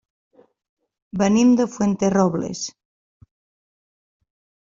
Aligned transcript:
Venim 1.21 1.51
de 1.59 1.67
Fuenterrobles. 1.73 2.63